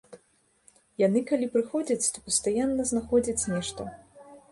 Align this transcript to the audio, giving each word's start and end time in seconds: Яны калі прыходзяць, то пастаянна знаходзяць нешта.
Яны 1.01 1.21
калі 1.31 1.49
прыходзяць, 1.55 2.11
то 2.15 2.23
пастаянна 2.29 2.87
знаходзяць 2.93 3.47
нешта. 3.53 3.87